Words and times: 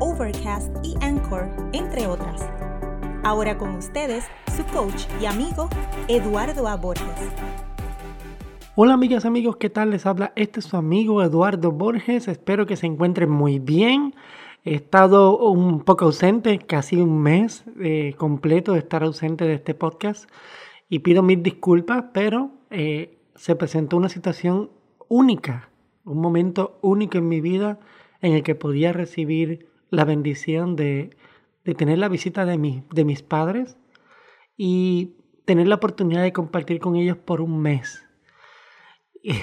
Overcast 0.00 0.72
y 0.84 0.94
Anchor, 1.00 1.50
entre 1.72 2.06
otras. 2.06 2.48
Ahora 3.24 3.58
con 3.58 3.74
ustedes, 3.74 4.24
su 4.56 4.64
coach 4.66 5.06
y 5.20 5.26
amigo, 5.26 5.68
Eduardo 6.06 6.68
A. 6.68 6.76
Borges. 6.76 7.04
Hola 8.76 8.94
amigas, 8.94 9.24
amigos, 9.24 9.56
¿qué 9.56 9.70
tal? 9.70 9.90
Les 9.90 10.06
habla 10.06 10.32
este 10.36 10.62
su 10.62 10.76
amigo 10.76 11.20
Eduardo 11.20 11.72
Borges. 11.72 12.28
Espero 12.28 12.64
que 12.64 12.76
se 12.76 12.86
encuentren 12.86 13.28
muy 13.28 13.58
bien. 13.58 14.14
He 14.64 14.76
estado 14.76 15.36
un 15.36 15.80
poco 15.80 16.04
ausente, 16.04 16.60
casi 16.60 16.94
un 16.94 17.20
mes 17.20 17.64
eh, 17.80 18.14
completo 18.16 18.74
de 18.74 18.78
estar 18.78 19.02
ausente 19.02 19.46
de 19.46 19.54
este 19.54 19.74
podcast 19.74 20.30
y 20.88 21.00
pido 21.00 21.24
mil 21.24 21.42
disculpas, 21.42 22.04
pero 22.12 22.52
eh, 22.70 23.18
se 23.34 23.56
presentó 23.56 23.96
una 23.96 24.08
situación 24.08 24.70
única, 25.08 25.70
un 26.04 26.20
momento 26.20 26.78
único 26.82 27.18
en 27.18 27.26
mi 27.26 27.40
vida 27.40 27.80
en 28.20 28.34
el 28.34 28.44
que 28.44 28.54
podía 28.54 28.92
recibir 28.92 29.66
la 29.90 30.04
bendición 30.04 30.76
de, 30.76 31.16
tener 31.76 31.98
la 31.98 32.08
visita 32.08 32.44
de, 32.44 32.82
de 32.90 33.04
mis 33.04 33.22
padres 33.22 33.76
y 34.56 35.14
tener 35.44 35.68
la 35.68 35.76
oportunidad 35.76 36.22
de 36.22 36.32
compartir 36.32 36.80
con 36.80 36.96
ellos 36.96 37.16
por 37.16 37.40
un 37.40 37.60
mes. 37.60 38.04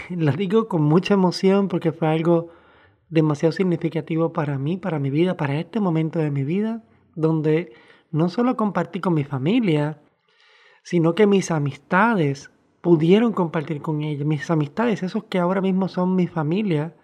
Y 0.09 0.16
lo 0.16 0.31
digo 0.31 0.67
con 0.67 0.84
mucha 0.84 1.16
emoción 1.16 1.67
porque 1.67 1.92
fue 1.92 2.08
algo 2.08 2.50
demasiado 3.09 3.52
significativo 3.52 4.34
para 4.34 4.58
mí, 4.58 4.78
para 4.78 5.00
mi 5.00 5.09
vida, 5.09 5.38
para 5.38 5.59
este 5.59 5.80
momento 5.80 6.19
de 6.19 6.31
mi 6.31 6.44
vida, 6.44 6.84
donde 7.16 7.73
no 8.12 8.30
solo 8.30 8.56
compartí 8.56 9.00
con 9.00 9.14
mi 9.14 9.23
familia, 9.23 10.02
sino 10.84 11.16
que 11.16 11.28
mis 11.28 11.52
amistades 11.52 12.52
pudieron 12.81 13.34
compartir 13.34 13.81
con 13.81 14.03
ellos. 14.03 14.25
Mis 14.25 14.50
amistades, 14.52 15.03
esos 15.03 15.23
que 15.25 15.39
ahora 15.39 15.59
mismo 15.59 15.88
son 15.88 16.16
mi 16.16 16.28
familia, 16.28 16.95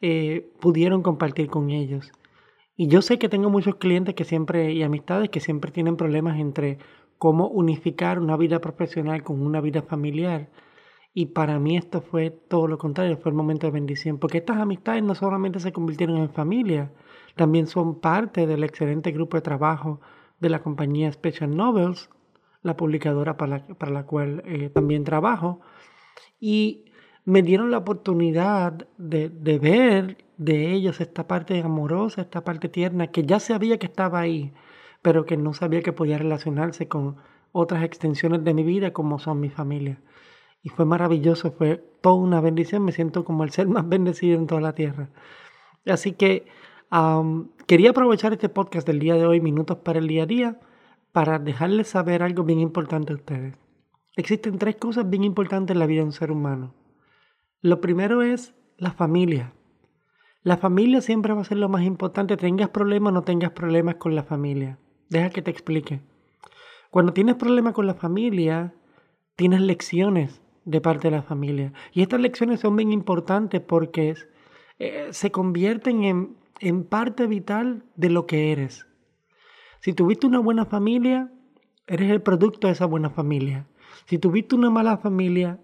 eh, 0.00 0.50
pudieron 0.60 1.02
compartir 1.02 1.48
con 1.48 1.70
ellos. 1.70 2.12
Y 2.76 2.88
yo 2.88 3.02
sé 3.02 3.18
que 3.18 3.28
tengo 3.28 3.50
muchos 3.50 3.76
clientes 3.76 4.14
que 4.14 4.24
siempre 4.24 4.72
y 4.72 4.82
amistades 4.82 5.30
que 5.30 5.40
siempre 5.40 5.70
tienen 5.70 5.96
problemas 5.96 6.38
entre 6.38 6.78
cómo 7.18 7.46
unificar 7.48 8.18
una 8.18 8.36
vida 8.36 8.60
profesional 8.60 9.22
con 9.22 9.42
una 9.42 9.60
vida 9.60 9.82
familiar. 9.82 10.48
Y 11.14 11.26
para 11.26 11.58
mí 11.58 11.76
esto 11.76 12.00
fue 12.00 12.30
todo 12.30 12.66
lo 12.66 12.78
contrario, 12.78 13.18
fue 13.18 13.30
el 13.30 13.36
momento 13.36 13.66
de 13.66 13.72
bendición, 13.72 14.18
porque 14.18 14.38
estas 14.38 14.56
amistades 14.56 15.02
no 15.02 15.14
solamente 15.14 15.60
se 15.60 15.72
convirtieron 15.72 16.16
en 16.16 16.30
familia, 16.30 16.90
también 17.36 17.66
son 17.66 18.00
parte 18.00 18.46
del 18.46 18.64
excelente 18.64 19.12
grupo 19.12 19.36
de 19.36 19.42
trabajo 19.42 20.00
de 20.40 20.48
la 20.48 20.62
compañía 20.62 21.12
Special 21.12 21.54
Novels, 21.54 22.08
la 22.62 22.76
publicadora 22.76 23.36
para 23.36 23.58
la, 23.58 23.66
para 23.66 23.92
la 23.92 24.04
cual 24.06 24.42
eh, 24.46 24.70
también 24.70 25.04
trabajo. 25.04 25.60
Y 26.40 26.86
me 27.24 27.42
dieron 27.42 27.70
la 27.70 27.78
oportunidad 27.78 28.88
de, 28.96 29.28
de 29.28 29.58
ver 29.58 30.24
de 30.44 30.72
ellos 30.72 31.00
esta 31.00 31.26
parte 31.26 31.60
amorosa, 31.60 32.22
esta 32.22 32.44
parte 32.44 32.68
tierna, 32.68 33.08
que 33.08 33.24
ya 33.24 33.40
sabía 33.40 33.78
que 33.78 33.86
estaba 33.86 34.20
ahí, 34.20 34.52
pero 35.02 35.24
que 35.24 35.36
no 35.36 35.52
sabía 35.52 35.82
que 35.82 35.92
podía 35.92 36.18
relacionarse 36.18 36.88
con 36.88 37.16
otras 37.52 37.84
extensiones 37.84 38.44
de 38.44 38.54
mi 38.54 38.62
vida 38.62 38.92
como 38.92 39.18
son 39.18 39.40
mi 39.40 39.50
familia. 39.50 40.00
Y 40.62 40.68
fue 40.68 40.84
maravilloso, 40.84 41.52
fue 41.52 41.76
toda 42.00 42.16
una 42.16 42.40
bendición, 42.40 42.84
me 42.84 42.92
siento 42.92 43.24
como 43.24 43.44
el 43.44 43.50
ser 43.50 43.68
más 43.68 43.88
bendecido 43.88 44.38
en 44.38 44.46
toda 44.46 44.60
la 44.60 44.74
tierra. 44.74 45.10
Así 45.86 46.12
que 46.12 46.46
quería 47.66 47.90
aprovechar 47.90 48.32
este 48.32 48.48
podcast 48.48 48.86
del 48.86 48.98
día 48.98 49.14
de 49.14 49.26
hoy, 49.26 49.40
Minutos 49.40 49.78
para 49.78 49.98
el 49.98 50.08
Día 50.08 50.24
a 50.24 50.26
Día, 50.26 50.60
para 51.12 51.38
dejarles 51.38 51.88
saber 51.88 52.22
algo 52.22 52.44
bien 52.44 52.60
importante 52.60 53.12
a 53.12 53.16
ustedes. 53.16 53.54
Existen 54.16 54.58
tres 54.58 54.76
cosas 54.76 55.08
bien 55.08 55.24
importantes 55.24 55.74
en 55.74 55.78
la 55.78 55.86
vida 55.86 56.00
de 56.00 56.06
un 56.06 56.12
ser 56.12 56.30
humano. 56.30 56.74
Lo 57.60 57.80
primero 57.80 58.22
es 58.22 58.54
la 58.76 58.92
familia. 58.92 59.52
La 60.44 60.56
familia 60.56 61.00
siempre 61.00 61.32
va 61.34 61.42
a 61.42 61.44
ser 61.44 61.58
lo 61.58 61.68
más 61.68 61.82
importante, 61.82 62.36
tengas 62.36 62.68
problemas 62.70 63.12
o 63.12 63.14
no 63.14 63.22
tengas 63.22 63.52
problemas 63.52 63.94
con 63.96 64.16
la 64.16 64.24
familia. 64.24 64.76
Deja 65.08 65.30
que 65.30 65.40
te 65.40 65.52
explique. 65.52 66.00
Cuando 66.90 67.12
tienes 67.12 67.36
problemas 67.36 67.74
con 67.74 67.86
la 67.86 67.94
familia, 67.94 68.74
tienes 69.36 69.60
lecciones 69.60 70.42
de 70.64 70.80
parte 70.80 71.08
de 71.10 71.16
la 71.16 71.22
familia. 71.22 71.72
Y 71.92 72.02
estas 72.02 72.20
lecciones 72.20 72.58
son 72.58 72.74
bien 72.74 72.90
importantes 72.90 73.60
porque 73.60 74.16
eh, 74.80 75.08
se 75.12 75.30
convierten 75.30 76.02
en, 76.02 76.36
en 76.58 76.84
parte 76.84 77.28
vital 77.28 77.84
de 77.94 78.10
lo 78.10 78.26
que 78.26 78.50
eres. 78.50 78.86
Si 79.78 79.92
tuviste 79.92 80.26
una 80.26 80.40
buena 80.40 80.64
familia, 80.64 81.32
eres 81.86 82.10
el 82.10 82.20
producto 82.20 82.66
de 82.66 82.72
esa 82.72 82.86
buena 82.86 83.10
familia. 83.10 83.68
Si 84.06 84.18
tuviste 84.18 84.56
una 84.56 84.70
mala 84.70 84.98
familia, 84.98 85.60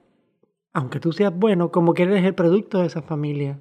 aunque 0.72 1.00
tú 1.00 1.12
seas 1.12 1.36
bueno, 1.36 1.72
como 1.72 1.94
que 1.94 2.04
eres 2.04 2.24
el 2.24 2.36
producto 2.36 2.78
de 2.78 2.86
esa 2.86 3.02
familia, 3.02 3.58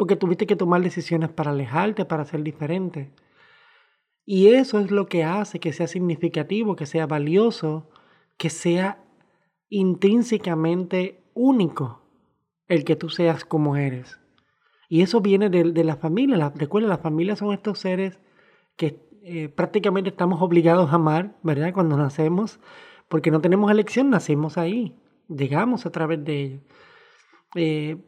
porque 0.00 0.16
tuviste 0.16 0.46
que 0.46 0.56
tomar 0.56 0.80
decisiones 0.80 1.28
para 1.28 1.50
alejarte, 1.50 2.06
para 2.06 2.24
ser 2.24 2.42
diferente. 2.42 3.10
Y 4.24 4.48
eso 4.54 4.80
es 4.80 4.90
lo 4.90 5.08
que 5.08 5.24
hace 5.24 5.60
que 5.60 5.74
sea 5.74 5.88
significativo, 5.88 6.74
que 6.74 6.86
sea 6.86 7.06
valioso, 7.06 7.90
que 8.38 8.48
sea 8.48 9.04
intrínsecamente 9.68 11.22
único 11.34 12.00
el 12.66 12.84
que 12.84 12.96
tú 12.96 13.10
seas 13.10 13.44
como 13.44 13.76
eres. 13.76 14.18
Y 14.88 15.02
eso 15.02 15.20
viene 15.20 15.50
de, 15.50 15.84
la 15.84 15.96
familia. 15.96 16.50
recuerda, 16.56 16.88
las 16.88 17.02
familias 17.02 17.40
son 17.40 17.52
estos 17.52 17.78
seres 17.78 18.18
que 18.76 19.06
eh, 19.22 19.50
prácticamente 19.50 20.08
estamos 20.08 20.40
obligados 20.40 20.92
a 20.92 20.94
amar, 20.94 21.36
¿verdad? 21.42 21.74
Cuando 21.74 21.98
nacemos, 21.98 22.58
porque 23.06 23.30
no 23.30 23.42
tenemos 23.42 23.70
elección, 23.70 24.08
nacemos 24.08 24.56
ahí 24.56 24.96
llegamos 25.28 25.84
a 25.84 25.90
través 25.90 26.24
de 26.24 26.40
ellos. 26.40 26.62
Eh, 27.54 27.98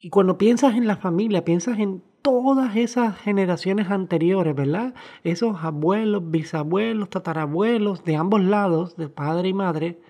y 0.00 0.08
cuando 0.08 0.38
piensas 0.38 0.74
en 0.76 0.86
la 0.86 0.96
familia, 0.96 1.44
piensas 1.44 1.78
en 1.78 2.02
todas 2.22 2.74
esas 2.76 3.18
generaciones 3.18 3.90
anteriores, 3.90 4.54
¿verdad? 4.54 4.94
Esos 5.24 5.62
abuelos, 5.62 6.30
bisabuelos, 6.30 7.10
tatarabuelos 7.10 8.02
de 8.04 8.16
ambos 8.16 8.42
lados, 8.42 8.96
de 8.96 9.10
padre 9.10 9.50
y 9.50 9.54
madre, 9.54 10.00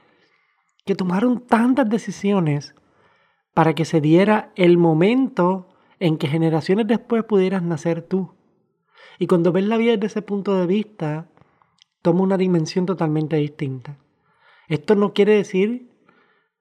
que 0.84 0.94
tomaron 0.94 1.40
tantas 1.40 1.88
decisiones 1.88 2.76
para 3.52 3.74
que 3.74 3.84
se 3.84 4.00
diera 4.00 4.52
el 4.54 4.78
momento 4.78 5.68
en 5.98 6.18
que 6.18 6.28
generaciones 6.28 6.86
después 6.86 7.24
pudieras 7.24 7.64
nacer 7.64 8.02
tú. 8.02 8.32
Y 9.18 9.26
cuando 9.26 9.50
ves 9.50 9.64
la 9.64 9.76
vida 9.76 9.92
desde 9.92 10.06
ese 10.06 10.22
punto 10.22 10.54
de 10.54 10.66
vista, 10.66 11.28
toma 12.00 12.22
una 12.22 12.36
dimensión 12.38 12.86
totalmente 12.86 13.36
distinta. 13.36 13.98
Esto 14.68 14.94
no 14.94 15.12
quiere 15.12 15.34
decir 15.34 15.89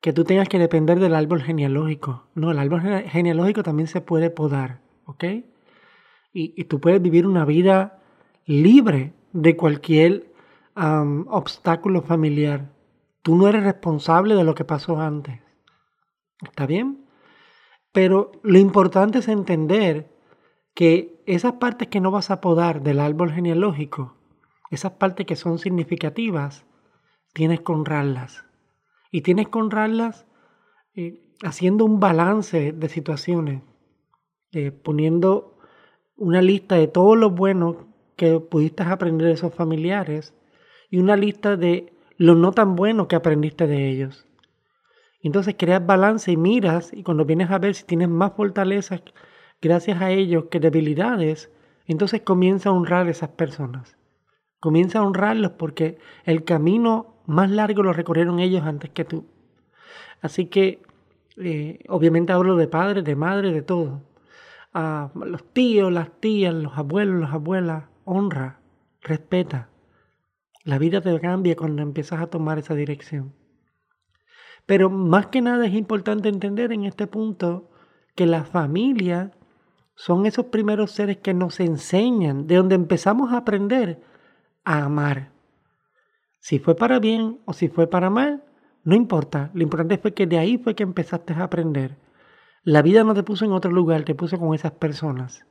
que 0.01 0.13
tú 0.13 0.23
tengas 0.23 0.47
que 0.47 0.59
depender 0.59 0.99
del 0.99 1.15
árbol 1.15 1.41
genealógico. 1.41 2.27
No, 2.35 2.51
el 2.51 2.59
árbol 2.59 2.81
genealógico 2.81 3.63
también 3.63 3.87
se 3.87 4.01
puede 4.01 4.29
podar, 4.29 4.81
¿ok? 5.05 5.25
Y, 6.31 6.63
tú 6.65 6.79
puedes 6.79 7.01
vivir 7.01 7.25
una 7.25 7.43
vida 7.43 7.99
libre 8.45 9.13
de 9.33 9.57
cualquier 9.57 10.31
obstáculo 10.75 12.01
familiar. 12.01 12.71
Tú 13.21 13.35
no 13.35 13.47
eres 13.47 13.63
responsable 13.63 14.35
de 14.35 14.43
lo 14.43 14.55
que 14.55 14.63
pasó 14.63 14.99
antes. 14.99 15.41
¿Está 16.41 16.65
bien? 16.65 17.05
Pero 17.91 18.31
lo 18.43 18.59
importante 18.59 19.19
es 19.19 19.27
entender 19.27 20.15
que 20.73 21.21
esas 21.25 21.53
partes 21.53 21.89
que 21.89 21.99
no 21.99 22.11
vas 22.11 22.31
a 22.31 22.39
podar 22.39 22.81
del 22.81 22.99
árbol 22.99 23.33
genealógico, 23.33 24.15
esas 24.71 24.93
partes 24.93 25.25
que 25.25 25.35
son 25.35 25.57
significativas, 25.57 26.65
tienes 27.33 27.59
que 27.59 27.71
honrarlas. 27.71 28.45
Y 29.11 29.21
tienes 29.21 29.47
que 29.47 29.57
honrarlas 29.57 30.25
eh, 30.95 31.21
haciendo 31.43 31.85
un 31.85 31.99
balance 31.99 32.71
de 32.71 32.89
situaciones, 32.89 33.63
eh, 34.51 34.71
poniendo 34.71 35.57
una 36.15 36.41
lista 36.41 36.75
de 36.75 36.87
todo 36.87 37.15
lo 37.15 37.29
bueno 37.31 37.87
que 38.15 38.39
pudiste 38.39 38.83
aprender 38.83 39.27
de 39.27 39.33
esos 39.33 39.53
familiares 39.53 40.33
y 40.89 40.99
una 40.99 41.15
lista 41.15 41.55
de 41.55 41.93
lo 42.17 42.35
no 42.35 42.51
tan 42.51 42.75
bueno 42.75 43.07
que 43.07 43.15
aprendiste 43.15 43.65
de 43.65 43.89
ellos. 43.89 44.27
Entonces 45.21 45.55
creas 45.57 45.85
balance 45.85 46.31
y 46.31 46.37
miras 46.37 46.91
y 46.93 47.03
cuando 47.03 47.25
vienes 47.25 47.49
a 47.51 47.59
ver 47.59 47.75
si 47.75 47.85
tienes 47.85 48.09
más 48.09 48.33
fortalezas 48.33 49.01
gracias 49.61 50.01
a 50.01 50.11
ellos 50.11 50.45
que 50.51 50.59
debilidades, 50.59 51.51
entonces 51.85 52.21
comienza 52.21 52.69
a 52.69 52.73
honrar 52.73 53.07
a 53.07 53.11
esas 53.11 53.29
personas. 53.29 53.97
Comienza 54.59 54.99
a 54.99 55.03
honrarlos 55.03 55.51
porque 55.51 55.97
el 56.25 56.43
camino 56.43 57.18
más 57.29 57.49
largo 57.49 57.83
lo 57.83 57.93
recorrieron 57.93 58.39
ellos 58.39 58.63
antes 58.63 58.89
que 58.89 59.05
tú. 59.05 59.25
Así 60.21 60.47
que, 60.47 60.81
eh, 61.37 61.79
obviamente 61.87 62.33
hablo 62.33 62.55
de 62.55 62.67
padres, 62.67 63.03
de 63.03 63.15
madres, 63.15 63.53
de 63.53 63.61
todo. 63.61 64.01
A 64.73 65.11
los 65.13 65.43
tíos, 65.53 65.91
las 65.91 66.11
tías, 66.19 66.53
los 66.53 66.77
abuelos, 66.77 67.21
las 67.21 67.33
abuelas, 67.33 67.85
honra, 68.03 68.59
respeta. 69.01 69.69
La 70.63 70.77
vida 70.77 71.01
te 71.01 71.17
cambia 71.19 71.55
cuando 71.55 71.81
empiezas 71.81 72.19
a 72.21 72.27
tomar 72.27 72.59
esa 72.59 72.75
dirección. 72.75 73.33
Pero 74.65 74.89
más 74.89 75.27
que 75.27 75.41
nada 75.41 75.65
es 75.65 75.73
importante 75.73 76.29
entender 76.29 76.71
en 76.71 76.85
este 76.85 77.07
punto 77.07 77.69
que 78.15 78.25
la 78.25 78.43
familia 78.43 79.31
son 79.95 80.25
esos 80.25 80.45
primeros 80.45 80.91
seres 80.91 81.17
que 81.17 81.33
nos 81.33 81.59
enseñan, 81.59 82.47
de 82.47 82.55
donde 82.55 82.75
empezamos 82.75 83.33
a 83.33 83.37
aprender 83.37 84.01
a 84.63 84.83
amar. 84.83 85.31
Si 86.39 86.59
fue 86.59 86.75
para 86.75 86.99
bien 86.99 87.39
o 87.45 87.53
si 87.53 87.67
fue 87.67 87.87
para 87.87 88.09
mal, 88.09 88.43
no 88.83 88.95
importa. 88.95 89.51
Lo 89.53 89.63
importante 89.63 89.97
fue 89.97 90.13
que 90.13 90.25
de 90.25 90.37
ahí 90.37 90.57
fue 90.57 90.75
que 90.75 90.83
empezaste 90.83 91.33
a 91.33 91.43
aprender. 91.43 91.97
La 92.63 92.81
vida 92.81 93.03
no 93.03 93.13
te 93.13 93.23
puso 93.23 93.45
en 93.45 93.51
otro 93.51 93.71
lugar, 93.71 94.03
te 94.03 94.15
puso 94.15 94.37
con 94.39 94.53
esas 94.53 94.71
personas. 94.71 95.45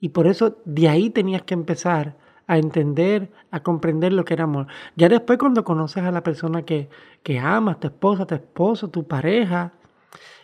Y 0.00 0.10
por 0.10 0.26
eso 0.26 0.58
de 0.64 0.88
ahí 0.88 1.10
tenías 1.10 1.42
que 1.42 1.54
empezar 1.54 2.16
a 2.46 2.58
entender, 2.58 3.32
a 3.50 3.62
comprender 3.62 4.12
lo 4.12 4.24
que 4.24 4.34
era 4.34 4.44
amor. 4.44 4.66
Ya 4.96 5.08
después 5.08 5.38
cuando 5.38 5.64
conoces 5.64 6.04
a 6.04 6.10
la 6.10 6.22
persona 6.22 6.62
que, 6.62 6.90
que 7.22 7.38
amas, 7.38 7.80
tu 7.80 7.88
esposa, 7.88 8.26
tu 8.26 8.34
esposo, 8.34 8.88
tu 8.88 9.06
pareja, 9.06 9.72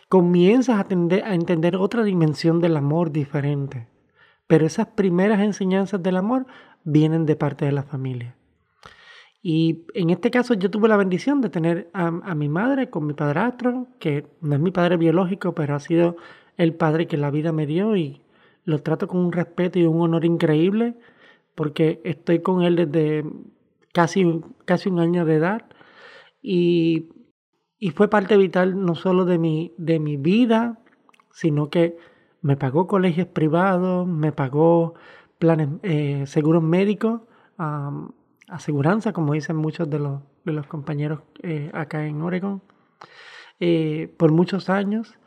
comienzas 0.09 0.79
a, 0.79 0.87
a 0.89 1.33
entender 1.35 1.75
otra 1.75 2.03
dimensión 2.03 2.59
del 2.59 2.77
amor 2.77 3.11
diferente. 3.11 3.87
Pero 4.47 4.65
esas 4.65 4.87
primeras 4.87 5.39
enseñanzas 5.41 6.01
del 6.01 6.17
amor 6.17 6.45
vienen 6.83 7.25
de 7.25 7.35
parte 7.35 7.65
de 7.65 7.71
la 7.71 7.83
familia. 7.83 8.35
Y 9.41 9.85
en 9.95 10.11
este 10.11 10.29
caso 10.29 10.53
yo 10.53 10.69
tuve 10.69 10.87
la 10.87 10.97
bendición 10.97 11.41
de 11.41 11.49
tener 11.49 11.89
a, 11.93 12.07
a, 12.07 12.35
mi 12.35 12.47
madre 12.47 12.89
con 12.89 13.07
mi 13.07 13.13
padrastro, 13.13 13.87
que 13.99 14.27
no 14.41 14.55
es 14.55 14.61
mi 14.61 14.71
padre 14.71 14.97
biológico, 14.97 15.53
pero 15.55 15.75
ha 15.75 15.79
sido 15.79 16.15
el 16.57 16.75
padre 16.75 17.07
que 17.07 17.17
la 17.17 17.31
vida 17.31 17.51
me 17.51 17.65
dio 17.65 17.95
y 17.95 18.21
lo 18.65 18.79
trato 18.79 19.07
con 19.07 19.19
un 19.19 19.31
respeto 19.31 19.79
y 19.79 19.85
un 19.85 19.99
honor 20.01 20.25
increíble 20.25 20.95
porque 21.55 22.01
estoy 22.03 22.39
con 22.39 22.63
él 22.63 22.75
desde 22.75 23.25
casi, 23.93 24.41
casi 24.65 24.89
un 24.89 24.99
año 24.99 25.25
de 25.25 25.35
edad. 25.35 25.65
Y, 26.41 27.09
fue 27.95 28.09
parte 28.09 28.37
vital 28.37 28.85
no 28.85 28.93
solo 28.93 29.25
de 29.25 29.39
mi, 29.39 29.73
de 29.77 29.99
mi 29.99 30.15
vida, 30.15 30.79
sino 31.31 31.69
que 31.69 31.97
me 32.41 32.55
pagó 32.55 32.87
colegios 32.87 33.27
privados, 33.27 34.07
me 34.07 34.31
pagó 34.31 34.93
planes, 35.39 35.69
eh, 35.81 36.23
seguros 36.27 36.61
médicos, 36.61 37.21
aseguranza, 38.51 39.13
como 39.13 39.33
dicen 39.33 39.55
muchos 39.55 39.89
de 39.89 39.99
los, 39.99 40.21
de 40.45 40.53
los 40.53 40.67
compañeros 40.67 41.21
eh, 41.41 41.71
acá 41.73 42.05
en 42.05 42.21
Oregon, 42.21 42.61
eh, 43.59 44.13
por 44.17 44.31
muchos 44.31 44.69
años. 44.69 45.17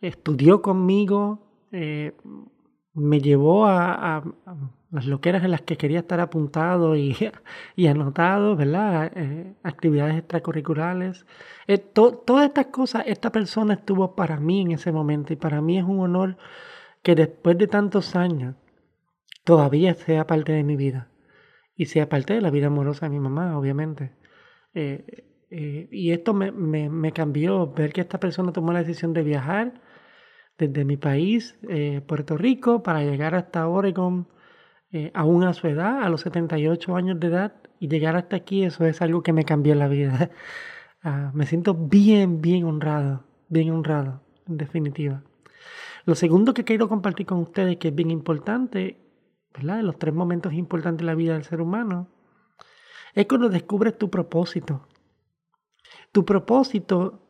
Estudió 0.00 0.62
conmigo, 0.62 1.40
me 1.70 3.20
llevó 3.20 3.66
a, 3.66 4.22
las 4.90 5.06
loqueras 5.06 5.44
en 5.44 5.50
las 5.50 5.62
que 5.62 5.76
quería 5.76 6.00
estar 6.00 6.20
apuntado 6.20 6.96
y, 6.96 7.16
y 7.76 7.86
anotado, 7.86 8.56
¿verdad? 8.56 9.12
Eh, 9.14 9.54
actividades 9.62 10.16
extracurriculares. 10.16 11.26
Eh, 11.66 11.78
todas 11.78 12.46
estas 12.46 12.66
cosas, 12.66 13.04
esta 13.06 13.30
persona 13.30 13.74
estuvo 13.74 14.14
para 14.14 14.38
mí 14.38 14.62
en 14.62 14.72
ese 14.72 14.92
momento 14.92 15.32
y 15.32 15.36
para 15.36 15.60
mí 15.60 15.78
es 15.78 15.84
un 15.84 16.00
honor 16.00 16.36
que 17.02 17.14
después 17.14 17.58
de 17.58 17.66
tantos 17.66 18.16
años 18.16 18.54
todavía 19.44 19.94
sea 19.94 20.26
parte 20.26 20.52
de 20.52 20.64
mi 20.64 20.76
vida 20.76 21.08
y 21.78 21.86
sea 21.86 22.08
parte 22.10 22.34
de 22.34 22.42
la 22.42 22.50
vida 22.50 22.66
amorosa 22.66 23.06
de 23.06 23.10
mi 23.10 23.20
mamá, 23.20 23.56
obviamente. 23.56 24.10
Eh, 24.74 25.88
y 25.90 26.10
esto 26.10 26.34
me, 26.34 26.50
me, 26.52 27.12
cambió, 27.12 27.72
ver 27.72 27.92
que 27.94 28.02
esta 28.02 28.20
persona 28.20 28.52
tomó 28.52 28.72
la 28.72 28.80
decisión 28.80 29.14
de 29.14 29.22
viajar 29.22 29.80
desde 30.58 30.84
mi 30.84 30.96
país, 30.96 31.56
eh, 31.68 32.02
Puerto 32.06 32.36
Rico, 32.36 32.82
para 32.82 33.04
llegar 33.04 33.34
hasta 33.36 33.68
Oregon, 33.68 34.28
eh, 34.92 35.12
aún 35.14 35.44
a 35.44 35.54
su 35.54 35.68
edad, 35.68 36.02
a 36.02 36.08
los 36.08 36.22
78 36.22 36.96
años 36.96 37.20
de 37.20 37.28
edad, 37.28 37.54
y 37.78 37.88
llegar 37.88 38.16
hasta 38.16 38.36
aquí, 38.36 38.64
eso 38.64 38.84
es 38.84 39.00
algo 39.00 39.22
que 39.22 39.32
me 39.32 39.44
cambió 39.44 39.74
la 39.74 39.88
vida. 39.88 40.30
Ah, 41.00 41.30
me 41.32 41.46
siento 41.46 41.74
bien, 41.74 42.42
bien 42.42 42.64
honrado, 42.64 43.22
bien 43.48 43.70
honrado, 43.70 44.20
en 44.48 44.56
definitiva. 44.56 45.22
Lo 46.06 46.16
segundo 46.16 46.54
que 46.54 46.64
quiero 46.64 46.88
compartir 46.88 47.24
con 47.24 47.38
ustedes, 47.38 47.76
que 47.76 47.88
es 47.88 47.94
bien 47.94 48.10
importante, 48.10 48.98
De 49.62 49.82
los 49.82 49.98
tres 49.98 50.14
momentos 50.14 50.52
importantes 50.52 51.04
de 51.04 51.06
la 51.06 51.14
vida 51.14 51.34
del 51.34 51.44
ser 51.44 51.60
humano, 51.60 52.08
es 53.14 53.26
cuando 53.26 53.48
descubres 53.48 53.96
tu 53.98 54.10
propósito. 54.10 54.86
Tu 56.12 56.24
propósito 56.24 57.28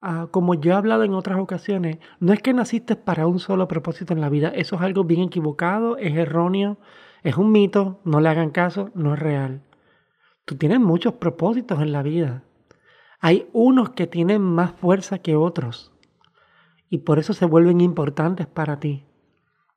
Ah, 0.00 0.28
como 0.30 0.54
yo 0.54 0.72
he 0.72 0.74
hablado 0.74 1.02
en 1.02 1.12
otras 1.14 1.40
ocasiones, 1.40 1.98
no 2.20 2.32
es 2.32 2.40
que 2.40 2.52
naciste 2.52 2.94
para 2.94 3.26
un 3.26 3.40
solo 3.40 3.66
propósito 3.66 4.12
en 4.14 4.20
la 4.20 4.28
vida. 4.28 4.48
Eso 4.48 4.76
es 4.76 4.82
algo 4.82 5.02
bien 5.02 5.22
equivocado, 5.22 5.96
es 5.96 6.16
erróneo, 6.16 6.78
es 7.24 7.36
un 7.36 7.50
mito, 7.50 8.00
no 8.04 8.20
le 8.20 8.28
hagan 8.28 8.50
caso, 8.50 8.90
no 8.94 9.14
es 9.14 9.18
real. 9.18 9.62
Tú 10.44 10.56
tienes 10.56 10.78
muchos 10.78 11.14
propósitos 11.14 11.80
en 11.82 11.90
la 11.90 12.02
vida. 12.02 12.44
Hay 13.20 13.48
unos 13.52 13.90
que 13.90 14.06
tienen 14.06 14.40
más 14.40 14.70
fuerza 14.72 15.18
que 15.18 15.34
otros 15.34 15.92
y 16.88 16.98
por 16.98 17.18
eso 17.18 17.32
se 17.32 17.44
vuelven 17.44 17.80
importantes 17.80 18.46
para 18.46 18.78
ti. 18.78 19.04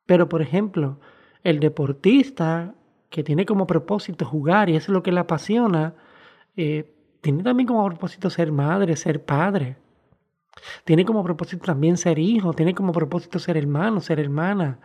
Pero, 0.06 0.30
por 0.30 0.44
ejemplo, 0.44 1.00
el 1.44 1.60
deportista 1.60 2.74
que 3.10 3.24
tiene 3.24 3.46
como 3.46 3.68
propósito 3.68 4.26
jugar 4.26 4.70
y 4.70 4.76
eso 4.76 4.92
es 4.92 4.94
lo 4.94 5.04
que 5.04 5.12
le 5.12 5.20
apasiona, 5.20 5.94
eh, 6.56 6.94
tiene 7.22 7.44
también 7.44 7.68
como 7.68 7.86
propósito 7.86 8.30
ser 8.30 8.52
madre, 8.52 8.96
ser 8.96 9.24
padre. 9.24 9.78
Tiene 10.84 11.06
como 11.06 11.24
propósito 11.24 11.66
también 11.66 11.98
ser 11.98 12.20
hijo, 12.20 12.54
tiene 12.54 12.74
como 12.74 12.92
propósito 12.92 13.40
ser 13.40 13.58
hermano, 13.58 14.02
ser 14.02 14.20
hermana. 14.20 14.80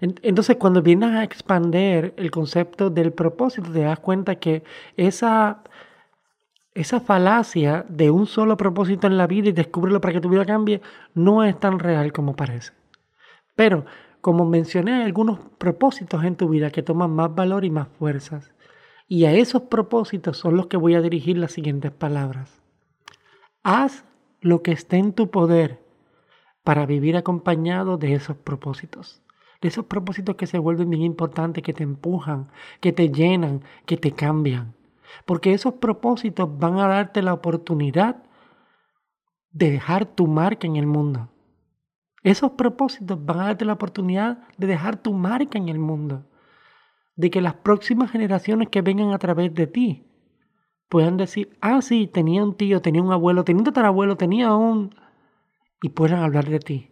Entonces, 0.00 0.56
cuando 0.56 0.82
vienes 0.82 1.10
a 1.10 1.22
expander 1.22 2.14
el 2.16 2.30
concepto 2.30 2.90
del 2.90 3.12
propósito, 3.12 3.70
te 3.70 3.80
das 3.80 4.00
cuenta 4.00 4.34
que 4.36 4.64
esa, 4.96 5.62
esa 6.74 7.00
falacia 7.00 7.86
de 7.88 8.10
un 8.10 8.26
solo 8.26 8.56
propósito 8.56 9.06
en 9.06 9.16
la 9.16 9.26
vida 9.26 9.48
y 9.48 9.52
descubrirlo 9.52 10.00
para 10.00 10.14
que 10.14 10.20
tu 10.20 10.28
vida 10.28 10.44
cambie 10.44 10.82
no 11.14 11.44
es 11.44 11.58
tan 11.58 11.78
real 11.78 12.12
como 12.12 12.34
parece. 12.34 12.72
Pero, 13.54 13.86
como 14.24 14.46
mencioné, 14.46 15.04
algunos 15.04 15.38
propósitos 15.58 16.24
en 16.24 16.34
tu 16.34 16.48
vida 16.48 16.70
que 16.70 16.82
toman 16.82 17.10
más 17.10 17.34
valor 17.34 17.66
y 17.66 17.70
más 17.70 17.88
fuerzas. 17.88 18.54
Y 19.06 19.26
a 19.26 19.34
esos 19.34 19.64
propósitos 19.64 20.38
son 20.38 20.56
los 20.56 20.68
que 20.68 20.78
voy 20.78 20.94
a 20.94 21.02
dirigir 21.02 21.36
las 21.36 21.52
siguientes 21.52 21.90
palabras. 21.90 22.62
Haz 23.62 24.06
lo 24.40 24.62
que 24.62 24.72
esté 24.72 24.96
en 24.96 25.12
tu 25.12 25.30
poder 25.30 25.84
para 26.62 26.86
vivir 26.86 27.18
acompañado 27.18 27.98
de 27.98 28.14
esos 28.14 28.38
propósitos. 28.38 29.20
De 29.60 29.68
esos 29.68 29.84
propósitos 29.84 30.36
que 30.36 30.46
se 30.46 30.58
vuelven 30.58 30.88
bien 30.88 31.02
importantes, 31.02 31.62
que 31.62 31.74
te 31.74 31.82
empujan, 31.82 32.48
que 32.80 32.94
te 32.94 33.10
llenan, 33.10 33.60
que 33.84 33.98
te 33.98 34.12
cambian. 34.12 34.72
Porque 35.26 35.52
esos 35.52 35.74
propósitos 35.74 36.48
van 36.58 36.78
a 36.78 36.88
darte 36.88 37.20
la 37.20 37.34
oportunidad 37.34 38.22
de 39.50 39.70
dejar 39.70 40.06
tu 40.06 40.26
marca 40.26 40.66
en 40.66 40.76
el 40.76 40.86
mundo. 40.86 41.28
Esos 42.24 42.52
propósitos 42.52 43.24
van 43.24 43.38
a 43.38 43.44
darte 43.44 43.64
la 43.64 43.74
oportunidad 43.74 44.48
de 44.56 44.66
dejar 44.66 44.96
tu 44.96 45.12
marca 45.12 45.58
en 45.58 45.68
el 45.68 45.78
mundo. 45.78 46.24
De 47.14 47.30
que 47.30 47.40
las 47.40 47.54
próximas 47.54 48.10
generaciones 48.10 48.70
que 48.70 48.82
vengan 48.82 49.12
a 49.12 49.18
través 49.18 49.54
de 49.54 49.68
ti 49.68 50.06
puedan 50.88 51.16
decir, 51.16 51.56
ah, 51.60 51.80
sí, 51.82 52.08
tenía 52.08 52.42
un 52.42 52.56
tío, 52.56 52.82
tenía 52.82 53.02
un 53.02 53.12
abuelo, 53.12 53.44
tenía 53.44 53.60
un 53.60 53.66
tatarabuelo, 53.66 54.16
tenía 54.16 54.54
un... 54.54 54.94
y 55.82 55.90
puedan 55.90 56.22
hablar 56.22 56.48
de 56.48 56.58
ti, 56.58 56.90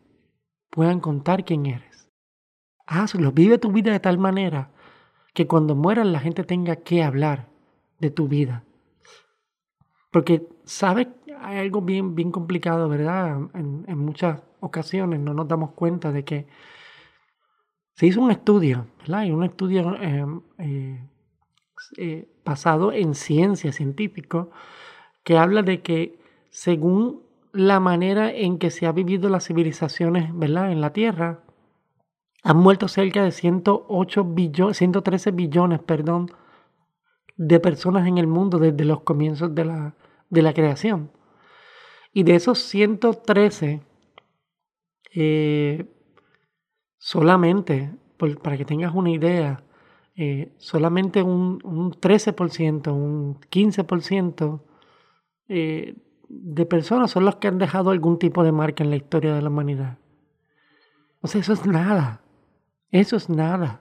puedan 0.71 1.01
contar 1.01 1.45
quién 1.45 1.67
eres. 1.67 2.09
Hazlo, 2.87 3.33
vive 3.33 3.59
tu 3.59 3.73
vida 3.73 3.91
de 3.91 4.01
tal 4.01 4.19
manera 4.19 4.71
que 5.35 5.47
cuando 5.47 5.75
mueras 5.75 6.07
la 6.07 6.21
gente 6.21 6.45
tenga 6.45 6.77
que 6.77 7.03
hablar 7.03 7.49
de 7.99 8.11
tu 8.11 8.29
vida. 8.29 8.65
Porque, 10.11 10.47
¿sabes? 10.65 11.09
Hay 11.41 11.57
algo 11.57 11.81
bien, 11.81 12.15
bien 12.15 12.31
complicado, 12.31 12.89
¿verdad? 12.89 13.49
En, 13.55 13.99
muchas 13.99 14.43
ocasiones 14.63 15.21
no 15.21 15.35
nos 15.35 15.49
damos 15.49 15.73
cuenta 15.73 16.13
de 16.13 16.25
que 16.25 16.47
se 17.95 18.07
hizo 18.07 18.23
un 18.23 18.31
estudio, 18.31 18.87
¿verdad? 19.01 19.25
Y 19.25 19.33
un 19.33 19.45
estudio 19.45 19.95
eh, 20.01 20.25
eh, 20.59 21.09
eh, 21.99 22.29
basado 22.45 22.93
en 22.93 23.15
ciencia 23.15 23.73
científico 23.73 24.51
que 25.25 25.37
habla 25.37 25.63
de 25.63 25.83
que 25.83 26.19
según 26.51 27.23
la 27.53 27.81
manera 27.81 28.31
en 28.33 28.59
que 28.59 28.71
se 28.71 28.87
ha 28.87 28.93
vivido 28.93 29.29
las 29.29 29.47
civilizaciones 29.47 30.31
¿verdad? 30.33 30.73
en 30.73 30.81
la 30.81 30.93
Tierra, 30.93 31.41
han 32.43 32.57
muerto 32.57 32.89
cerca 32.89 33.23
de 33.23 33.31
108 33.31 34.25
billones, 34.25 34.77
113 34.79 35.31
billones 35.33 35.81
perdón, 35.81 36.31
de 37.37 37.61
personas 37.61 38.07
en 38.07 38.19
el 38.19 38.27
mundo 38.27 38.59
desde 38.59 38.85
los 38.85 39.03
comienzos 39.03 39.55
de 39.55 39.65
la, 39.65 39.95
de 40.31 40.43
la 40.43 40.55
creación. 40.55 41.11
Y 42.13 42.25
de 42.25 42.35
esos 42.35 42.59
113, 42.59 43.83
eh, 45.15 45.87
solamente, 46.99 47.95
para 48.17 48.57
que 48.57 48.65
tengas 48.65 48.95
una 48.95 49.11
idea, 49.11 49.65
eh, 50.15 50.53
solamente 50.59 51.23
un, 51.23 51.59
un, 51.65 51.93
13%, 51.93 52.93
un 52.93 53.41
15% 53.41 54.63
eh, 55.49 55.97
de 56.29 56.67
personas 56.67 57.11
son 57.11 57.25
los 57.25 57.37
que 57.37 57.49
han 57.49 57.59
dejado 57.59 57.91
algún 57.91 58.19
tipo 58.19 58.43
de 58.45 58.53
marca 58.53 58.85
en 58.85 58.91
la 58.91 58.97
historia 58.97 59.35
de 59.35 59.43
la 59.43 59.49
humanidad. 59.49 59.99
O 61.21 61.29
sea, 61.29 61.41
eso 61.41 61.53
es 61.53 61.67
nada. 61.67 62.23
Eso 62.91 63.17
es 63.17 63.29
nada. 63.29 63.81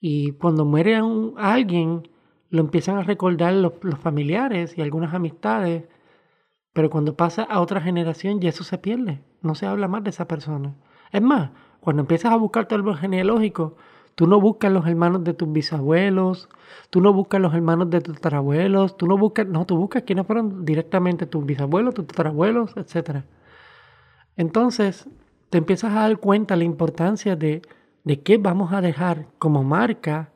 Y 0.00 0.32
cuando 0.32 0.64
muere 0.64 1.00
alguien, 1.36 2.08
lo 2.50 2.60
empiezan 2.60 2.98
a 2.98 3.02
recordar 3.02 3.54
los, 3.54 3.72
los 3.82 3.98
familiares 3.98 4.76
y 4.76 4.82
algunas 4.82 5.14
amistades, 5.14 5.88
pero 6.74 6.90
cuando 6.90 7.16
pasa 7.16 7.44
a 7.44 7.60
otra 7.60 7.80
generación 7.80 8.40
ya 8.40 8.50
eso 8.50 8.64
se 8.64 8.76
pierde, 8.76 9.22
no 9.40 9.54
se 9.54 9.64
habla 9.64 9.88
más 9.88 10.02
de 10.04 10.10
esa 10.10 10.26
persona. 10.26 10.74
Es 11.12 11.22
más, 11.22 11.50
cuando 11.80 12.02
empiezas 12.02 12.32
a 12.32 12.36
buscar 12.36 12.66
tu 12.66 12.74
árbol 12.74 12.98
genealógico, 12.98 13.76
tú 14.16 14.26
no 14.26 14.40
buscas 14.40 14.72
los 14.72 14.84
hermanos 14.86 15.22
de 15.22 15.34
tus 15.34 15.50
bisabuelos, 15.50 16.48
tú 16.90 17.00
no 17.00 17.12
buscas 17.12 17.40
los 17.40 17.54
hermanos 17.54 17.90
de 17.90 18.00
tus 18.00 18.16
tatarabuelos, 18.16 18.96
tú 18.96 19.06
no 19.06 19.16
buscas, 19.16 19.46
no, 19.46 19.64
tú 19.66 19.76
buscas 19.76 20.02
quiénes 20.02 20.26
fueron 20.26 20.64
directamente 20.64 21.26
tus 21.26 21.46
bisabuelos, 21.46 21.94
tus 21.94 22.08
tatarabuelos, 22.08 22.76
etc. 22.76 23.22
Entonces, 24.36 25.08
te 25.50 25.58
empiezas 25.58 25.92
a 25.92 26.00
dar 26.00 26.18
cuenta 26.18 26.56
la 26.56 26.64
importancia 26.64 27.36
de, 27.36 27.62
de 28.02 28.20
qué 28.20 28.36
vamos 28.36 28.72
a 28.72 28.80
dejar 28.80 29.26
como 29.38 29.62
marca 29.62 30.32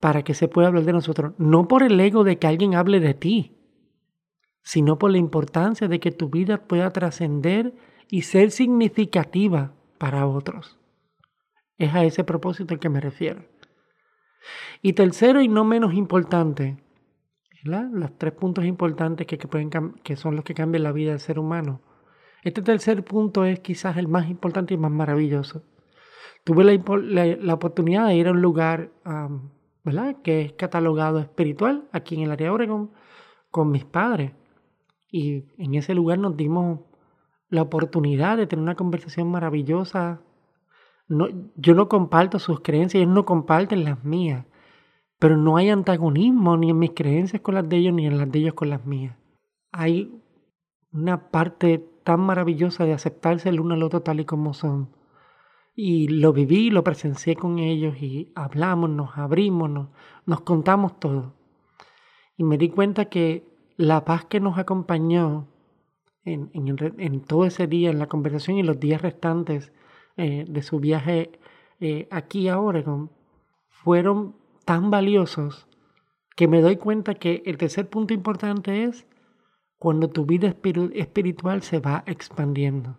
para 0.00 0.22
que 0.22 0.34
se 0.34 0.48
pueda 0.48 0.68
hablar 0.68 0.84
de 0.84 0.92
nosotros. 0.92 1.32
No 1.38 1.66
por 1.66 1.82
el 1.82 1.98
ego 1.98 2.24
de 2.24 2.38
que 2.38 2.46
alguien 2.46 2.74
hable 2.74 3.00
de 3.00 3.14
ti, 3.14 3.55
sino 4.66 4.98
por 4.98 5.12
la 5.12 5.18
importancia 5.18 5.86
de 5.86 6.00
que 6.00 6.10
tu 6.10 6.28
vida 6.28 6.58
pueda 6.58 6.90
trascender 6.92 7.72
y 8.10 8.22
ser 8.22 8.50
significativa 8.50 9.72
para 9.96 10.26
otros. 10.26 10.76
Es 11.78 11.94
a 11.94 12.02
ese 12.02 12.24
propósito 12.24 12.74
al 12.74 12.80
que 12.80 12.88
me 12.88 13.00
refiero. 13.00 13.44
Y 14.82 14.94
tercero 14.94 15.40
y 15.40 15.46
no 15.46 15.64
menos 15.64 15.94
importante, 15.94 16.78
los 17.62 18.18
tres 18.18 18.32
puntos 18.32 18.64
importantes 18.64 19.28
que, 19.28 19.38
pueden, 19.38 19.70
que 20.02 20.16
son 20.16 20.34
los 20.34 20.44
que 20.44 20.54
cambian 20.54 20.82
la 20.82 20.90
vida 20.90 21.10
del 21.10 21.20
ser 21.20 21.38
humano. 21.38 21.80
Este 22.42 22.60
tercer 22.60 23.04
punto 23.04 23.44
es 23.44 23.60
quizás 23.60 23.96
el 23.96 24.08
más 24.08 24.28
importante 24.28 24.74
y 24.74 24.78
más 24.78 24.90
maravilloso. 24.90 25.62
Tuve 26.42 26.64
la, 26.64 27.54
oportunidad 27.54 28.08
de 28.08 28.16
ir 28.16 28.26
a 28.26 28.32
un 28.32 28.42
lugar 28.42 28.90
¿verdad? 29.84 30.16
que 30.24 30.40
es 30.40 30.52
catalogado 30.54 31.20
espiritual 31.20 31.88
aquí 31.92 32.16
en 32.16 32.22
el 32.22 32.32
área 32.32 32.48
de 32.48 32.52
Oregon 32.52 32.90
con 33.52 33.70
mis 33.70 33.84
padres. 33.84 34.32
Y 35.16 35.46
en 35.56 35.74
ese 35.74 35.94
lugar 35.94 36.18
nos 36.18 36.36
dimos 36.36 36.80
la 37.48 37.62
oportunidad 37.62 38.36
de 38.36 38.46
tener 38.46 38.62
una 38.62 38.74
conversación 38.74 39.30
maravillosa. 39.30 40.20
No, 41.08 41.28
yo 41.54 41.74
no 41.74 41.88
comparto 41.88 42.38
sus 42.38 42.60
creencias, 42.60 43.00
ellos 43.00 43.14
no 43.14 43.24
comparten 43.24 43.84
las 43.84 44.04
mías, 44.04 44.44
pero 45.18 45.38
no 45.38 45.56
hay 45.56 45.70
antagonismo 45.70 46.58
ni 46.58 46.68
en 46.68 46.78
mis 46.78 46.90
creencias 46.90 47.40
con 47.40 47.54
las 47.54 47.66
de 47.66 47.78
ellos 47.78 47.94
ni 47.94 48.06
en 48.06 48.18
las 48.18 48.30
de 48.30 48.40
ellos 48.40 48.52
con 48.52 48.68
las 48.68 48.84
mías. 48.84 49.16
Hay 49.72 50.20
una 50.92 51.30
parte 51.30 51.78
tan 52.04 52.20
maravillosa 52.20 52.84
de 52.84 52.92
aceptarse 52.92 53.48
el 53.48 53.60
uno 53.60 53.72
al 53.72 53.84
otro 53.84 54.02
tal 54.02 54.20
y 54.20 54.26
como 54.26 54.52
son. 54.52 54.90
Y 55.74 56.08
lo 56.08 56.34
viví, 56.34 56.68
lo 56.68 56.84
presencié 56.84 57.36
con 57.36 57.58
ellos 57.58 57.96
y 58.02 58.32
hablamos, 58.34 58.90
nos 58.90 59.16
abrimos, 59.16 59.70
nos, 59.70 59.88
nos 60.26 60.42
contamos 60.42 61.00
todo. 61.00 61.32
Y 62.36 62.44
me 62.44 62.58
di 62.58 62.68
cuenta 62.68 63.06
que 63.06 63.55
la 63.76 64.04
paz 64.04 64.24
que 64.24 64.40
nos 64.40 64.58
acompañó 64.58 65.48
en, 66.24 67.20
todo 67.24 67.44
ese 67.44 67.66
día, 67.66 67.90
en 67.90 67.98
la 67.98 68.08
conversación 68.08 68.58
y 68.58 68.62
los 68.62 68.80
días 68.80 69.00
restantes 69.00 69.72
eh, 70.16 70.44
de 70.48 70.62
su 70.62 70.80
viaje 70.80 71.38
eh, 71.78 72.08
aquí 72.10 72.48
a 72.48 72.58
Oregon, 72.58 73.10
fueron 73.68 74.34
tan 74.64 74.90
valiosos 74.90 75.68
que 76.34 76.48
me 76.48 76.60
doy 76.60 76.76
cuenta 76.76 77.14
que 77.14 77.42
el 77.46 77.56
tercer 77.58 77.88
punto 77.88 78.12
importante 78.12 78.84
es 78.84 79.06
cuando 79.78 80.08
tu 80.08 80.26
vida 80.26 80.48
espiritual 80.48 81.62
se 81.62 81.78
va 81.78 82.02
expandiendo. 82.06 82.98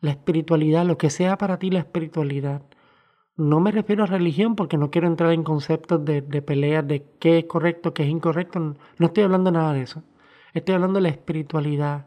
La 0.00 0.12
espiritualidad, 0.12 0.86
lo 0.86 0.96
que 0.96 1.10
sea 1.10 1.36
para 1.36 1.58
ti 1.58 1.70
la 1.70 1.80
espiritualidad. 1.80 2.62
No 3.40 3.58
me 3.58 3.72
refiero 3.72 4.04
a 4.04 4.06
religión 4.06 4.54
porque 4.54 4.76
no 4.76 4.90
quiero 4.90 5.06
entrar 5.06 5.32
en 5.32 5.44
conceptos 5.44 6.04
de, 6.04 6.20
de 6.20 6.42
peleas 6.42 6.86
de 6.86 7.06
qué 7.18 7.38
es 7.38 7.44
correcto, 7.46 7.94
qué 7.94 8.02
es 8.02 8.10
incorrecto. 8.10 8.76
No 8.98 9.06
estoy 9.06 9.24
hablando 9.24 9.50
nada 9.50 9.72
de 9.72 9.80
eso. 9.80 10.02
Estoy 10.52 10.74
hablando 10.74 10.98
de 10.98 11.04
la 11.04 11.08
espiritualidad, 11.08 12.06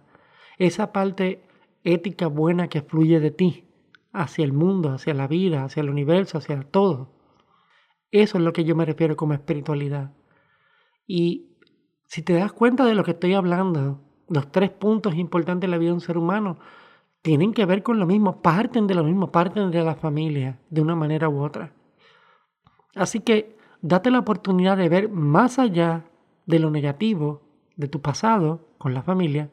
esa 0.59 0.91
parte 0.91 1.43
ética 1.83 2.27
buena 2.27 2.67
que 2.67 2.83
fluye 2.83 3.19
de 3.19 3.31
ti 3.31 3.65
hacia 4.11 4.45
el 4.45 4.53
mundo, 4.53 4.91
hacia 4.91 5.15
la 5.15 5.27
vida, 5.27 5.63
hacia 5.63 5.81
el 5.81 5.89
universo, 5.89 6.37
hacia 6.37 6.61
todo. 6.61 7.09
Eso 8.11 8.37
es 8.37 8.43
lo 8.43 8.53
que 8.53 8.63
yo 8.63 8.75
me 8.75 8.85
refiero 8.85 9.15
como 9.15 9.33
espiritualidad. 9.33 10.11
Y 11.07 11.57
si 12.05 12.21
te 12.21 12.33
das 12.33 12.53
cuenta 12.53 12.85
de 12.85 12.93
lo 12.93 13.03
que 13.03 13.11
estoy 13.11 13.33
hablando, 13.33 14.01
los 14.29 14.51
tres 14.51 14.69
puntos 14.69 15.15
importantes 15.15 15.67
de 15.67 15.71
la 15.71 15.79
vida 15.79 15.89
de 15.89 15.95
un 15.95 16.01
ser 16.01 16.19
humano 16.19 16.59
tienen 17.23 17.53
que 17.53 17.65
ver 17.65 17.83
con 17.83 17.99
lo 17.99 18.05
mismo, 18.05 18.41
parten 18.41 18.85
de 18.85 18.93
lo 18.93 19.03
mismo, 19.03 19.31
parten 19.31 19.71
de 19.71 19.81
la 19.81 19.95
familia, 19.95 20.59
de 20.69 20.81
una 20.81 20.93
manera 20.93 21.29
u 21.29 21.41
otra. 21.41 21.71
Así 22.95 23.21
que 23.21 23.55
date 23.81 24.11
la 24.11 24.19
oportunidad 24.19 24.77
de 24.77 24.89
ver 24.89 25.09
más 25.09 25.57
allá 25.57 26.03
de 26.45 26.59
lo 26.59 26.69
negativo 26.69 27.41
de 27.77 27.87
tu 27.87 28.01
pasado 28.01 28.67
con 28.77 28.93
la 28.93 29.03
familia 29.03 29.49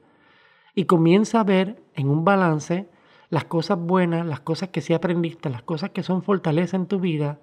y 0.74 0.84
comienza 0.84 1.40
a 1.40 1.44
ver 1.44 1.80
en 1.94 2.08
un 2.08 2.24
balance 2.24 2.88
las 3.28 3.44
cosas 3.44 3.78
buenas, 3.78 4.26
las 4.26 4.40
cosas 4.40 4.70
que 4.70 4.80
sí 4.80 4.92
aprendiste, 4.92 5.48
las 5.48 5.62
cosas 5.62 5.90
que 5.90 6.02
son 6.02 6.24
fortaleza 6.24 6.76
en 6.76 6.86
tu 6.86 6.98
vida, 6.98 7.38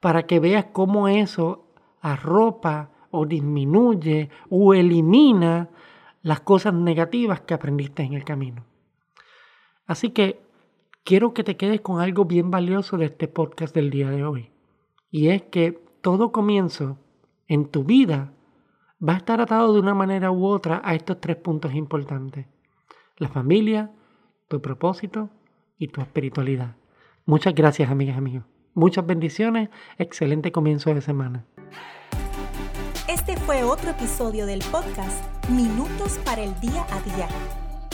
para 0.00 0.26
que 0.26 0.38
veas 0.38 0.66
cómo 0.66 1.08
eso 1.08 1.64
arropa 2.02 2.90
o 3.10 3.24
disminuye 3.24 4.28
o 4.50 4.74
elimina 4.74 5.70
las 6.22 6.40
cosas 6.40 6.74
negativas 6.74 7.40
que 7.40 7.54
aprendiste 7.54 8.02
en 8.02 8.12
el 8.12 8.24
camino. 8.24 8.75
Así 9.86 10.10
que 10.10 10.40
quiero 11.04 11.32
que 11.32 11.44
te 11.44 11.56
quedes 11.56 11.80
con 11.80 12.00
algo 12.00 12.24
bien 12.24 12.50
valioso 12.50 12.96
de 12.96 13.06
este 13.06 13.28
podcast 13.28 13.74
del 13.74 13.90
día 13.90 14.10
de 14.10 14.24
hoy. 14.24 14.50
Y 15.10 15.28
es 15.28 15.42
que 15.42 15.72
todo 16.00 16.32
comienzo 16.32 16.98
en 17.48 17.70
tu 17.70 17.84
vida 17.84 18.32
va 19.06 19.14
a 19.14 19.18
estar 19.18 19.40
atado 19.40 19.72
de 19.72 19.80
una 19.80 19.94
manera 19.94 20.30
u 20.30 20.46
otra 20.46 20.82
a 20.84 20.94
estos 20.94 21.20
tres 21.20 21.36
puntos 21.36 21.74
importantes. 21.74 22.46
La 23.18 23.28
familia, 23.28 23.92
tu 24.48 24.60
propósito 24.60 25.30
y 25.78 25.88
tu 25.88 26.00
espiritualidad. 26.00 26.76
Muchas 27.24 27.54
gracias, 27.54 27.90
amigas 27.90 28.16
y 28.16 28.18
amigos. 28.18 28.44
Muchas 28.74 29.06
bendiciones. 29.06 29.70
Excelente 29.98 30.52
comienzo 30.52 30.92
de 30.92 31.00
semana. 31.00 31.46
Este 33.08 33.36
fue 33.36 33.64
otro 33.64 33.90
episodio 33.90 34.46
del 34.46 34.60
podcast 34.70 35.24
Minutos 35.48 36.18
para 36.24 36.42
el 36.42 36.58
Día 36.60 36.84
a 36.90 37.00
Día. 37.00 37.65